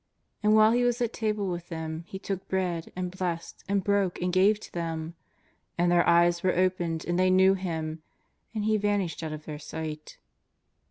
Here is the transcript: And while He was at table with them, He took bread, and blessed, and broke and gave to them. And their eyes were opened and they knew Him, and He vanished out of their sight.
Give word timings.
And 0.41 0.55
while 0.55 0.71
He 0.71 0.83
was 0.83 0.99
at 0.99 1.13
table 1.13 1.47
with 1.47 1.69
them, 1.69 2.05
He 2.07 2.17
took 2.17 2.47
bread, 2.47 2.91
and 2.95 3.15
blessed, 3.15 3.63
and 3.69 3.83
broke 3.83 4.19
and 4.19 4.33
gave 4.33 4.59
to 4.61 4.73
them. 4.73 5.13
And 5.77 5.91
their 5.91 6.09
eyes 6.09 6.41
were 6.41 6.55
opened 6.57 7.05
and 7.05 7.19
they 7.19 7.29
knew 7.29 7.53
Him, 7.53 8.01
and 8.55 8.65
He 8.65 8.77
vanished 8.77 9.21
out 9.21 9.31
of 9.31 9.45
their 9.45 9.59
sight. 9.59 10.17